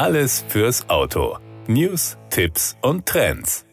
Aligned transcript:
Alles 0.00 0.46
fürs 0.48 0.88
Auto. 0.88 1.36
News, 1.66 2.16
Tipps 2.30 2.74
und 2.80 3.04
Trends. 3.04 3.66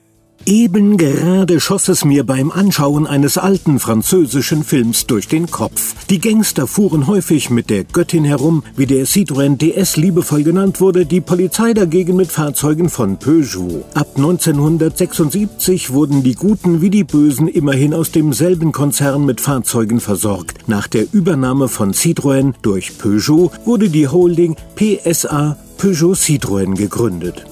Eben 0.46 0.97
gerade 0.97 1.62
schoss 1.62 1.88
es 1.88 2.04
mir 2.04 2.26
beim 2.26 2.52
Anschauen 2.52 3.07
eines 3.07 3.38
alten 3.38 3.79
französischen 3.79 4.66
Films 4.66 5.08
durch 5.08 5.29
den 5.29 5.50
Kopf. 5.50 5.96
Die 6.10 6.20
Gangster 6.20 6.68
fuhren 6.68 7.08
häufig 7.08 7.50
mit 7.50 7.70
der 7.70 7.86
Göttin 7.86 8.26
herum, 8.26 8.63
wie 8.76 8.85
der 8.85 9.05
Citroën 9.05 9.55
DS 9.55 9.96
liebevoll 9.96 10.44
genannt 10.44 10.81
wurde, 10.81 11.05
die 11.05 11.21
Polizei 11.21 11.74
dagegen 11.74 12.17
mit 12.17 12.29
Fahrzeugen 12.29 12.89
von 12.89 13.17
Peugeot. 13.19 13.85
Ab 13.94 14.07
1976 14.17 15.94
wurden 15.94 16.23
die 16.23 16.35
Guten 16.35 16.81
wie 16.81 16.89
die 16.89 17.05
Bösen 17.05 17.48
immerhin 17.48 17.94
aus 17.94 18.12
demselben 18.12 18.73
Konzern 18.73 19.25
mit 19.25 19.39
Fahrzeugen 19.39 20.02
versorgt. 20.02 20.67
Nach 20.67 20.88
der 20.88 21.05
Übernahme 21.13 21.70
von 21.70 21.94
Citroën 21.94 22.53
durch 22.62 22.98
Peugeot 22.98 23.52
wurde 23.63 23.88
die 23.88 24.09
Holding 24.09 24.58
PSA 24.76 25.58
Peugeot 25.77 26.16
Citroën 26.16 26.76
gegründet. 26.76 27.45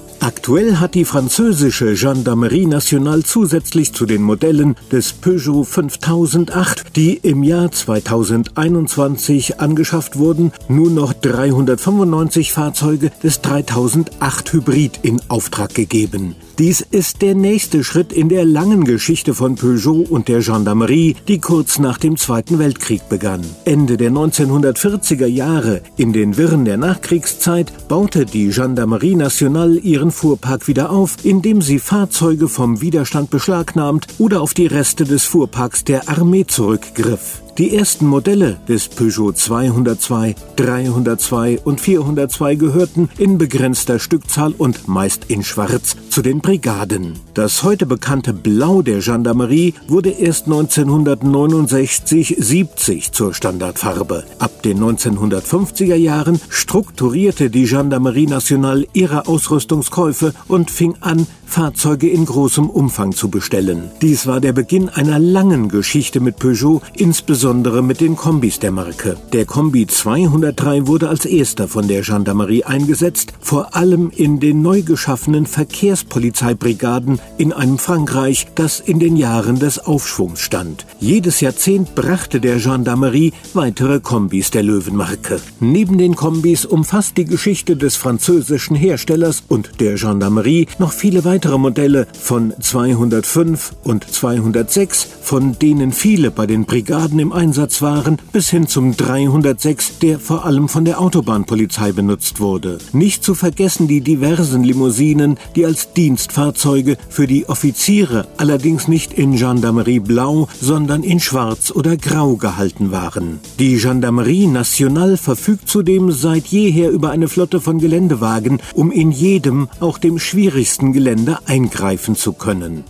Aktuell 0.45 0.77
hat 0.77 0.94
die 0.94 1.05
französische 1.05 1.95
Gendarmerie 1.95 2.67
Nationale 2.67 3.23
zusätzlich 3.23 3.94
zu 3.94 4.05
den 4.05 4.22
Modellen 4.22 4.76
des 4.91 5.12
Peugeot 5.12 5.63
5008, 5.63 6.95
die 6.95 7.16
im 7.16 7.41
Jahr 7.41 7.72
2021 7.72 9.59
angeschafft 9.59 10.20
wurden, 10.20 10.52
nur 10.67 10.91
noch 10.91 11.13
395 11.13 12.53
Fahrzeuge 12.53 13.12
des 13.23 13.41
3008 13.41 14.53
Hybrid 14.53 15.00
in 15.02 15.20
Auftrag 15.30 15.73
gegeben. 15.73 16.36
Dies 16.58 16.80
ist 16.80 17.22
der 17.22 17.36
nächste 17.36 17.84
Schritt 17.84 18.14
in 18.14 18.30
der 18.30 18.45
langen 18.45 18.86
Geschichte 18.86 19.34
von 19.34 19.55
Peugeot 19.55 20.05
und 20.09 20.30
der 20.30 20.39
Gendarmerie, 20.39 21.17
die 21.27 21.39
kurz 21.39 21.80
nach 21.80 21.98
dem 21.98 22.16
Zweiten 22.16 22.59
Weltkrieg 22.59 23.09
begann. 23.09 23.41
Ende 23.66 23.98
der 23.98 24.09
1940er 24.09 25.25
Jahre, 25.25 25.81
in 25.98 26.14
den 26.14 26.38
Wirren 26.38 26.64
der 26.64 26.77
Nachkriegszeit, 26.77 27.89
baute 27.89 28.25
die 28.25 28.52
Gendarmerie 28.52 29.16
Nationale 29.16 29.80
ihren 29.80 30.12
Fuhrpark 30.36 30.67
wieder 30.67 30.89
auf, 30.89 31.16
indem 31.23 31.61
sie 31.61 31.80
Fahrzeuge 31.80 32.50
vom 32.50 32.81
Widerstand 32.81 33.30
beschlagnahmt 33.30 34.08
oder 34.17 34.41
auf 34.41 34.53
die 34.53 34.67
Reste 34.67 35.05
des 35.05 35.23
Fuhrparks 35.23 35.86
der 35.86 36.09
Armee 36.09 36.45
zurückgriff. 36.45 37.44
Die 37.58 37.73
ersten 37.73 38.06
Modelle 38.06 38.58
des 38.67 38.89
Peugeot 38.89 39.31
202, 39.31 40.36
302 40.58 41.62
und 41.64 41.80
402 41.80 42.56
gehörten 42.56 43.08
in 43.17 43.38
begrenzter 43.38 43.97
Stückzahl 43.97 44.53
und 44.58 44.89
meist 44.89 45.28
in 45.30 45.42
Schwarz 45.42 45.95
zu 46.09 46.22
den 46.22 46.42
Brigaden. 46.42 47.14
Das 47.34 47.64
heute 47.64 47.86
bekannte 47.86 48.34
Blau 48.34 48.81
der 48.81 49.00
Gendarmerie 49.00 49.73
wurde 49.88 50.09
erst 50.09 50.50
1969-70 50.50 53.14
zur 53.14 53.34
Standardfarbe. 53.34 54.25
Ab 54.38 54.62
den 54.64 54.80
1950er 54.80 55.95
Jahren 55.95 56.42
strukturierte 56.50 57.50
die 57.50 57.67
Gendarmerie 57.67 58.28
Nationale 58.28 58.86
ihre 58.92 59.28
Ausrüstungskäufe 59.28 60.34
und 60.50 60.72
fing 60.72 60.95
an, 61.00 61.25
Fahrzeuge 61.45 62.09
in 62.09 62.25
großem 62.25 62.69
Umfang 62.69 63.13
zu 63.13 63.29
bestellen. 63.29 63.89
Dies 64.01 64.27
war 64.27 64.41
der 64.41 64.51
Beginn 64.51 64.89
einer 64.89 65.19
langen 65.19 65.69
Geschichte 65.69 66.19
mit 66.19 66.38
Peugeot, 66.38 66.81
insbesondere 66.97 67.81
mit 67.81 68.01
den 68.01 68.15
Kombis 68.15 68.59
der 68.59 68.71
Marke. 68.71 69.15
Der 69.31 69.45
Kombi 69.45 69.88
203 69.88 70.88
wurde 70.88 71.07
als 71.07 71.25
erster 71.25 71.67
von 71.67 71.88
der 71.88 72.01
Gendarmerie 72.01 72.63
eingesetzt, 72.63 73.33
vor 73.39 73.75
allem 73.75 74.11
in 74.13 74.39
den 74.39 74.61
neu 74.61 74.81
geschaffenen 74.81 75.45
Verkehrspolizeibrigaden 75.45 77.19
in 77.38 77.53
einem 77.53 77.77
Frankreich, 77.77 78.47
das 78.55 78.79
in 78.79 78.99
den 78.99 79.16
Jahren 79.16 79.59
des 79.59 79.79
Aufschwungs 79.79 80.41
stand. 80.41 80.85
Jedes 80.99 81.39
Jahrzehnt 81.41 81.95
brachte 81.95 82.41
der 82.41 82.57
Gendarmerie 82.57 83.33
weitere 83.53 83.99
Kombis 83.99 84.51
der 84.51 84.63
Löwenmarke. 84.63 85.39
Neben 85.59 85.97
den 85.97 86.16
Kombis 86.16 86.66
umfasst 86.66 87.17
die 87.17 87.25
Geschichte 87.25 87.77
des 87.77 87.95
französischen 87.95 88.75
Herstellers 88.75 89.43
und 89.47 89.79
der 89.79 89.95
Gendarmerie 89.95 90.67
noch 90.79 90.91
viele 90.91 91.23
weitere 91.23 91.34
weitere 91.36 91.58
Modelle 91.58 92.08
von 92.17 92.53
205 92.58 93.73
und 93.84 94.09
206, 94.09 95.06
von 95.22 95.59
denen 95.59 95.91
viele 95.91 96.31
bei 96.31 96.46
den 96.47 96.63
Brigaden 96.63 97.19
im 97.19 97.34
Einsatz 97.34 97.81
waren, 97.81 98.19
bis 98.31 98.50
hin 98.50 98.68
zum 98.68 98.96
306, 98.96 100.00
der 100.00 100.18
vor 100.19 100.46
allem 100.46 100.69
von 100.69 100.85
der 100.85 101.01
Autobahnpolizei 101.01 101.91
benutzt 101.91 102.40
wurde. 102.40 102.78
Nicht 102.94 103.25
zu 103.25 103.35
vergessen 103.35 103.90
die 103.90 104.00
diversen 104.00 104.63
Limousinen, 104.63 105.38
die 105.57 105.66
als 105.66 105.91
Dienstfahrzeuge 105.91 106.96
für 107.09 107.28
die 107.28 107.50
Offiziere 107.50 108.28
allerdings 108.38 108.88
nicht 108.88 109.12
in 109.12 109.35
Gendarmerie 109.35 110.00
Blau, 110.00 110.47
sondern 110.62 111.03
in 111.03 111.19
Schwarz 111.19 111.69
oder 111.69 111.97
Grau 111.97 112.38
gehalten 112.38 112.91
waren. 112.91 113.41
Die 113.59 113.75
Gendarmerie 113.75 114.47
Nationale 114.47 115.17
verfügt 115.17 115.67
zudem 115.67 116.13
seit 116.13 116.47
jeher 116.47 116.91
über 116.91 117.09
eine 117.09 117.28
Flotte 117.28 117.59
von 117.59 117.79
Geländewagen, 117.79 118.62
um 118.73 118.90
in 118.90 119.12
jedem, 119.12 119.67
auch 119.81 119.97
dem 119.97 120.17
schwierigsten 120.17 120.94
Gelände 120.94 121.25
Gelände 121.25 121.40
eingreifen 121.47 122.16
zu 122.16 122.34
können. 122.34 122.84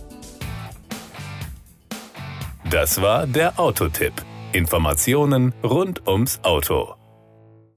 Das 2.70 3.00
war 3.00 3.26
der 3.26 3.58
Autotipp. 3.58 4.12
Informationen 4.52 5.54
rund 5.62 6.06
ums 6.06 6.40
Auto. 6.42 6.94